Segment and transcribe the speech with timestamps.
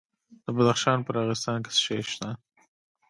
[0.45, 2.29] د بدخشان په راغستان کې څه شی شته؟